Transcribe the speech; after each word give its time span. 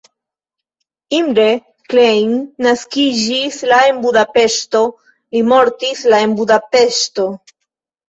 Imre 1.17 1.45
Klein 1.91 2.31
naskiĝis 2.69 3.61
la 3.75 3.83
en 3.93 4.03
Budapeŝto, 4.09 4.83
li 5.39 5.47
mortis 5.55 6.05
la 6.13 6.27
en 6.29 6.39
Budapeŝto. 6.45 7.33